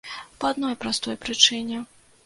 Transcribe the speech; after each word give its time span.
Па 0.43 0.49
адной 0.53 0.73
простай 0.85 1.21
прычыне. 1.27 1.77